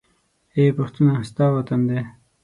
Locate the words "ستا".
1.29-1.45